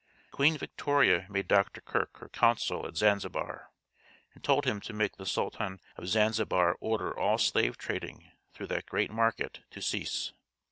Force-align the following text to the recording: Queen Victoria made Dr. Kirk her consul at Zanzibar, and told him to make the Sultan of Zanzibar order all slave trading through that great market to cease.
Queen 0.31 0.57
Victoria 0.57 1.27
made 1.29 1.47
Dr. 1.47 1.79
Kirk 1.79 2.17
her 2.17 2.27
consul 2.29 2.87
at 2.87 2.97
Zanzibar, 2.97 3.69
and 4.33 4.43
told 4.43 4.65
him 4.65 4.81
to 4.81 4.93
make 4.93 5.17
the 5.17 5.27
Sultan 5.27 5.79
of 5.95 6.07
Zanzibar 6.07 6.75
order 6.79 7.15
all 7.15 7.37
slave 7.37 7.77
trading 7.77 8.31
through 8.51 8.65
that 8.65 8.87
great 8.87 9.11
market 9.11 9.59
to 9.69 9.79
cease. 9.79 10.33